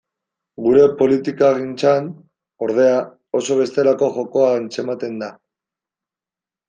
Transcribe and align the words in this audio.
Gure 0.67 0.85
politikagintzan, 1.01 2.07
ordea, 2.69 2.97
oso 3.41 3.59
bestelako 3.63 4.09
jokoa 4.17 4.49
antzematen 4.63 5.23
da. 5.27 5.29